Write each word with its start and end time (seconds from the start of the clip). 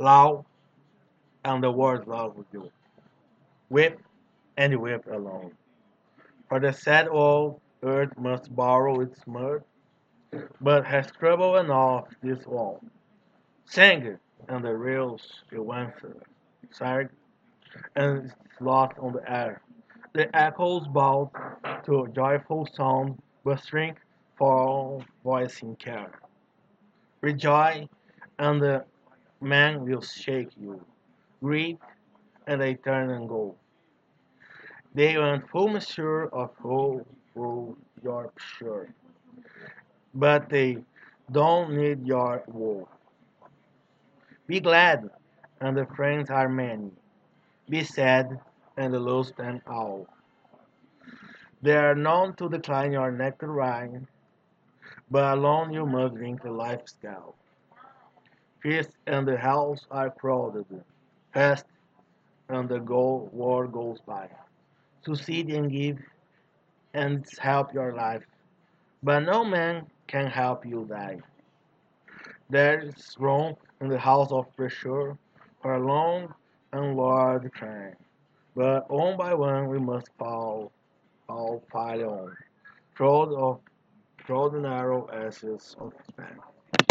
love, 0.00 0.44
and 1.44 1.62
the 1.62 1.70
world 1.70 2.06
loves 2.08 2.44
you. 2.52 2.70
Weep 3.68 3.98
and 4.56 4.80
weep 4.80 5.06
alone. 5.06 5.52
For 6.48 6.58
the 6.58 6.72
sad 6.72 7.06
old 7.08 7.60
earth 7.82 8.16
must 8.18 8.54
borrow 8.54 9.00
its 9.00 9.20
mirth, 9.26 9.62
but 10.60 10.86
has 10.86 11.10
trouble 11.12 11.58
enough 11.58 12.06
this 12.22 12.46
wall. 12.46 12.80
Sing, 13.66 14.18
and 14.48 14.64
the 14.64 14.74
reels 14.74 15.22
you 15.52 15.70
answer. 15.72 16.16
Sag, 16.70 17.10
and 17.94 18.24
it's 18.24 18.60
lost 18.60 18.94
on 18.98 19.12
the 19.12 19.30
air. 19.30 19.60
The 20.14 20.34
echoes 20.34 20.88
bow 20.88 21.30
to 21.84 22.04
a 22.04 22.08
joyful 22.08 22.66
sound, 22.74 23.18
but 23.44 23.62
shrink 23.64 23.98
for 24.36 25.04
voicing 25.22 25.76
care. 25.76 26.18
Rejoice, 27.20 27.86
and 28.38 28.60
the 28.60 28.84
man 29.40 29.84
will 29.84 30.02
shake 30.02 30.50
you. 30.56 30.84
Grieve, 31.42 31.78
and 32.46 32.60
they 32.60 32.74
turn 32.74 33.10
and 33.10 33.28
go. 33.28 33.54
They 34.94 35.16
want 35.16 35.48
full 35.48 35.68
measure 35.68 36.26
of 36.26 36.50
whole 36.56 37.06
through 37.32 37.76
your 38.02 38.32
sure, 38.36 38.88
but 40.14 40.48
they 40.48 40.78
don't 41.30 41.76
need 41.76 42.06
your 42.06 42.42
woe. 42.48 42.88
Be 44.46 44.60
glad, 44.60 45.08
and 45.60 45.76
the 45.76 45.86
friends 45.86 46.28
are 46.30 46.48
many. 46.48 46.90
Be 47.68 47.84
sad, 47.84 48.40
and 48.76 48.92
the 48.92 48.98
lost 48.98 49.34
and 49.38 49.62
all. 49.66 50.08
They 51.62 51.76
are 51.76 51.94
known 51.94 52.34
to 52.34 52.48
decline 52.48 52.92
your 52.92 53.12
nectarine, 53.12 54.08
but 55.10 55.38
alone 55.38 55.72
you 55.72 55.86
must 55.86 56.14
drink 56.14 56.42
the 56.42 56.50
life's 56.50 56.92
Feast 58.62 58.90
and 59.06 59.26
the 59.26 59.36
house 59.36 59.86
are 59.90 60.10
crowded, 60.10 60.66
fast 61.32 61.66
and 62.48 62.68
the 62.68 62.78
go 62.78 63.28
war 63.32 63.66
goes 63.66 64.00
by. 64.00 64.28
Succeed 65.04 65.48
and 65.50 65.70
give, 65.70 65.98
and 66.94 67.26
help 67.38 67.72
your 67.72 67.92
life, 67.94 68.24
but 69.02 69.20
no 69.20 69.44
man 69.44 69.86
can 70.06 70.26
help 70.26 70.66
you 70.66 70.84
die. 70.88 71.20
There 72.50 72.80
is 72.80 73.16
room 73.18 73.56
in 73.80 73.88
the 73.88 73.98
house 73.98 74.30
of 74.32 74.54
pressure 74.56 75.16
for 75.62 75.74
a 75.74 75.86
long 75.86 76.34
and 76.72 76.96
large 76.96 77.50
train. 77.52 77.96
but 78.54 78.90
one 78.90 79.16
by 79.16 79.34
one 79.34 79.68
we 79.68 79.78
must 79.78 80.08
fall, 80.18 80.72
fall 81.26 81.62
file 81.72 82.10
on, 82.10 82.36
through 82.96 83.36
of 83.36 83.60
the 84.26 84.60
narrow 84.60 85.08
ashes 85.12 85.76
of 85.78 85.92
man. 86.18 86.38